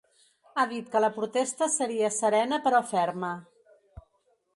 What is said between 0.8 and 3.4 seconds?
que la protesta seria ‘serena, però ferma’.